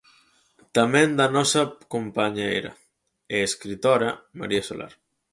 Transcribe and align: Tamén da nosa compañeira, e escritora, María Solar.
Tamén 0.77 1.09
da 1.19 1.27
nosa 1.35 1.61
compañeira, 1.93 2.71
e 3.35 3.37
escritora, 3.49 4.09
María 4.39 4.61
Solar. 4.69 4.93